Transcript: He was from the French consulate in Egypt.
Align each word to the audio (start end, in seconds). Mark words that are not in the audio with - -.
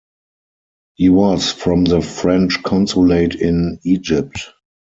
He 0.95 1.09
was 1.09 1.51
from 1.51 1.83
the 1.85 2.01
French 2.01 2.63
consulate 2.63 3.35
in 3.35 3.77
Egypt. 3.83 4.49